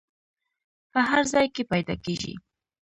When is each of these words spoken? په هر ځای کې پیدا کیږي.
په 0.91 0.99
هر 1.09 1.21
ځای 1.33 1.45
کې 1.55 1.63
پیدا 1.71 1.95
کیږي. 2.05 2.33